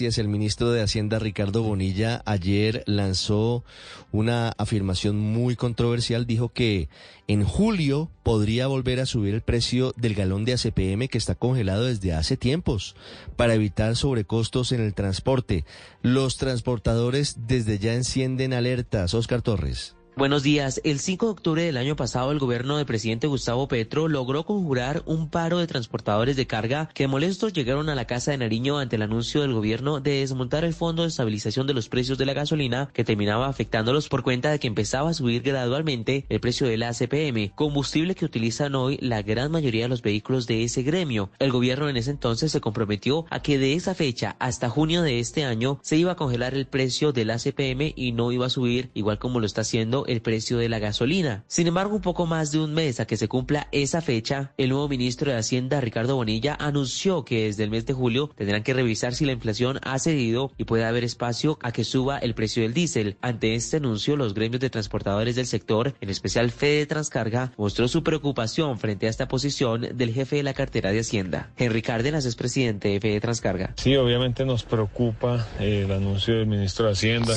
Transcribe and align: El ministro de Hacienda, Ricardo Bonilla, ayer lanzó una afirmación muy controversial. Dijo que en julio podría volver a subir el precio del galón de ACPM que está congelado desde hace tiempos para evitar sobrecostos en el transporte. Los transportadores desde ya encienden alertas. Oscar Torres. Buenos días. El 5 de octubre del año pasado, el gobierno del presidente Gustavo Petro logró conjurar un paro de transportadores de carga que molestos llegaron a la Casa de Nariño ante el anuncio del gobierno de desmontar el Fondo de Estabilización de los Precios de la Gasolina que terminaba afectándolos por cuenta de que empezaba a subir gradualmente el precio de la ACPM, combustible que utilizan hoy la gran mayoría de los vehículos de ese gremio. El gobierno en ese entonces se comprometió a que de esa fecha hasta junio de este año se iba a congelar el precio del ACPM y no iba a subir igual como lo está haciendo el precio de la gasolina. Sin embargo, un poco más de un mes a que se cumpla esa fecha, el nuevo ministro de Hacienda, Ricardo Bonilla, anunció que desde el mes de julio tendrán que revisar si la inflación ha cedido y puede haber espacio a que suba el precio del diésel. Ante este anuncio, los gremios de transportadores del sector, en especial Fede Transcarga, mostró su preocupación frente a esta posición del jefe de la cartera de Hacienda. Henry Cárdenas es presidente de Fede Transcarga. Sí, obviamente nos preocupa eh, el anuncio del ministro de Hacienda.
El 0.00 0.26
ministro 0.26 0.72
de 0.72 0.82
Hacienda, 0.82 1.20
Ricardo 1.20 1.62
Bonilla, 1.62 2.20
ayer 2.26 2.82
lanzó 2.86 3.62
una 4.10 4.48
afirmación 4.58 5.16
muy 5.16 5.54
controversial. 5.54 6.26
Dijo 6.26 6.48
que 6.48 6.88
en 7.28 7.44
julio 7.44 8.10
podría 8.24 8.66
volver 8.66 8.98
a 8.98 9.06
subir 9.06 9.34
el 9.34 9.42
precio 9.42 9.94
del 9.96 10.16
galón 10.16 10.44
de 10.44 10.54
ACPM 10.54 11.06
que 11.06 11.18
está 11.18 11.36
congelado 11.36 11.84
desde 11.84 12.12
hace 12.12 12.36
tiempos 12.36 12.96
para 13.36 13.54
evitar 13.54 13.94
sobrecostos 13.94 14.72
en 14.72 14.80
el 14.80 14.94
transporte. 14.94 15.64
Los 16.02 16.38
transportadores 16.38 17.46
desde 17.46 17.78
ya 17.78 17.94
encienden 17.94 18.52
alertas. 18.52 19.14
Oscar 19.14 19.42
Torres. 19.42 19.94
Buenos 20.16 20.44
días. 20.44 20.80
El 20.84 21.00
5 21.00 21.26
de 21.26 21.32
octubre 21.32 21.62
del 21.64 21.76
año 21.76 21.96
pasado, 21.96 22.30
el 22.30 22.38
gobierno 22.38 22.76
del 22.76 22.86
presidente 22.86 23.26
Gustavo 23.26 23.66
Petro 23.66 24.06
logró 24.06 24.44
conjurar 24.44 25.02
un 25.06 25.28
paro 25.28 25.58
de 25.58 25.66
transportadores 25.66 26.36
de 26.36 26.46
carga 26.46 26.88
que 26.94 27.08
molestos 27.08 27.52
llegaron 27.52 27.88
a 27.88 27.96
la 27.96 28.06
Casa 28.06 28.30
de 28.30 28.38
Nariño 28.38 28.78
ante 28.78 28.94
el 28.94 29.02
anuncio 29.02 29.40
del 29.40 29.52
gobierno 29.52 29.98
de 29.98 30.20
desmontar 30.20 30.62
el 30.62 30.72
Fondo 30.72 31.02
de 31.02 31.08
Estabilización 31.08 31.66
de 31.66 31.74
los 31.74 31.88
Precios 31.88 32.16
de 32.16 32.26
la 32.26 32.32
Gasolina 32.32 32.90
que 32.92 33.02
terminaba 33.02 33.48
afectándolos 33.48 34.08
por 34.08 34.22
cuenta 34.22 34.52
de 34.52 34.60
que 34.60 34.68
empezaba 34.68 35.10
a 35.10 35.14
subir 35.14 35.42
gradualmente 35.42 36.26
el 36.28 36.38
precio 36.38 36.68
de 36.68 36.76
la 36.76 36.90
ACPM, 36.90 37.52
combustible 37.56 38.14
que 38.14 38.24
utilizan 38.24 38.76
hoy 38.76 38.98
la 39.00 39.20
gran 39.22 39.50
mayoría 39.50 39.82
de 39.82 39.88
los 39.88 40.02
vehículos 40.02 40.46
de 40.46 40.62
ese 40.62 40.84
gremio. 40.84 41.30
El 41.40 41.50
gobierno 41.50 41.88
en 41.88 41.96
ese 41.96 42.12
entonces 42.12 42.52
se 42.52 42.60
comprometió 42.60 43.26
a 43.30 43.42
que 43.42 43.58
de 43.58 43.74
esa 43.74 43.96
fecha 43.96 44.36
hasta 44.38 44.70
junio 44.70 45.02
de 45.02 45.18
este 45.18 45.44
año 45.44 45.80
se 45.82 45.96
iba 45.96 46.12
a 46.12 46.16
congelar 46.16 46.54
el 46.54 46.66
precio 46.66 47.12
del 47.12 47.30
ACPM 47.30 47.94
y 47.96 48.12
no 48.12 48.30
iba 48.30 48.46
a 48.46 48.50
subir 48.50 48.90
igual 48.94 49.18
como 49.18 49.40
lo 49.40 49.46
está 49.46 49.62
haciendo 49.62 50.03
el 50.06 50.22
precio 50.22 50.58
de 50.58 50.68
la 50.68 50.78
gasolina. 50.78 51.44
Sin 51.46 51.66
embargo, 51.66 51.96
un 51.96 52.02
poco 52.02 52.26
más 52.26 52.52
de 52.52 52.60
un 52.60 52.74
mes 52.74 53.00
a 53.00 53.06
que 53.06 53.16
se 53.16 53.28
cumpla 53.28 53.68
esa 53.72 54.00
fecha, 54.00 54.52
el 54.56 54.70
nuevo 54.70 54.88
ministro 54.88 55.30
de 55.30 55.38
Hacienda, 55.38 55.80
Ricardo 55.80 56.16
Bonilla, 56.16 56.56
anunció 56.58 57.24
que 57.24 57.44
desde 57.44 57.64
el 57.64 57.70
mes 57.70 57.86
de 57.86 57.92
julio 57.92 58.30
tendrán 58.36 58.62
que 58.62 58.74
revisar 58.74 59.14
si 59.14 59.24
la 59.24 59.32
inflación 59.32 59.78
ha 59.82 59.98
cedido 59.98 60.52
y 60.56 60.64
puede 60.64 60.84
haber 60.84 61.04
espacio 61.04 61.58
a 61.62 61.72
que 61.72 61.84
suba 61.84 62.18
el 62.18 62.34
precio 62.34 62.62
del 62.62 62.74
diésel. 62.74 63.16
Ante 63.20 63.54
este 63.54 63.78
anuncio, 63.78 64.16
los 64.16 64.34
gremios 64.34 64.60
de 64.60 64.70
transportadores 64.70 65.36
del 65.36 65.46
sector, 65.46 65.94
en 66.00 66.10
especial 66.10 66.50
Fede 66.50 66.86
Transcarga, 66.86 67.52
mostró 67.56 67.88
su 67.88 68.02
preocupación 68.02 68.78
frente 68.78 69.06
a 69.06 69.10
esta 69.10 69.28
posición 69.28 69.88
del 69.94 70.12
jefe 70.12 70.36
de 70.36 70.42
la 70.42 70.54
cartera 70.54 70.92
de 70.92 71.00
Hacienda. 71.00 71.50
Henry 71.56 71.82
Cárdenas 71.82 72.24
es 72.24 72.36
presidente 72.36 72.88
de 72.88 73.00
Fede 73.00 73.20
Transcarga. 73.20 73.72
Sí, 73.76 73.96
obviamente 73.96 74.44
nos 74.44 74.64
preocupa 74.64 75.46
eh, 75.58 75.82
el 75.84 75.92
anuncio 75.92 76.34
del 76.34 76.46
ministro 76.46 76.86
de 76.86 76.92
Hacienda. 76.92 77.36